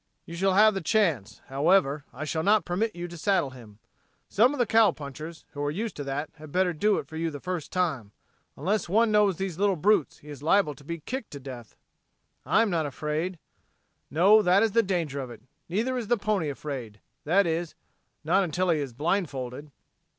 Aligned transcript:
"You 0.25 0.33
shall 0.35 0.55
have 0.55 0.73
the 0.73 0.81
chance. 0.81 1.41
However, 1.45 2.05
I 2.11 2.25
shall 2.25 2.41
not 2.41 2.65
permit 2.65 2.95
you 2.95 3.07
to 3.07 3.19
saddle 3.19 3.51
him. 3.51 3.77
Some 4.29 4.51
of 4.51 4.57
the 4.57 4.65
cowpunchers, 4.65 5.45
who 5.51 5.61
are 5.63 5.69
used 5.69 5.95
to 5.97 6.03
that, 6.05 6.31
had 6.37 6.51
better 6.51 6.73
do 6.73 6.97
it 6.97 7.05
for 7.05 7.17
you 7.17 7.29
the 7.29 7.39
first 7.39 7.71
time. 7.71 8.11
Unless 8.57 8.89
one 8.89 9.11
knows 9.11 9.37
these 9.37 9.59
little 9.59 9.75
brutes 9.75 10.17
he 10.17 10.29
is 10.29 10.41
liable 10.41 10.73
to 10.73 10.83
be 10.83 11.01
kicked 11.01 11.29
to 11.33 11.39
death." 11.39 11.75
"I 12.47 12.63
am 12.63 12.71
not 12.71 12.87
afraid." 12.87 13.37
"No, 14.09 14.41
that 14.41 14.63
is 14.63 14.71
the 14.71 14.81
danger 14.81 15.19
of 15.19 15.29
it. 15.29 15.43
Neither 15.69 15.95
is 15.95 16.07
the 16.07 16.17
pony 16.17 16.49
afraid 16.49 16.99
that 17.23 17.45
is, 17.45 17.75
not 18.23 18.43
until 18.43 18.71
he 18.71 18.79
is 18.79 18.93
blindfolded." 18.93 19.69